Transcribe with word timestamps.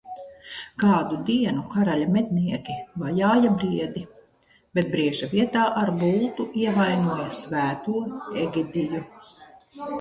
Kādu 0.83 1.17
dienu 1.27 1.65
karaļa 1.73 2.07
mednieki 2.15 2.77
vajāja 3.03 3.51
briedi, 3.59 4.03
bet 4.79 4.91
brieža 4.95 5.31
vietā 5.37 5.69
ar 5.85 5.95
bultu 6.03 6.51
ievainoja 6.65 7.31
Svēto 7.45 7.99
Egidiju. 8.49 9.07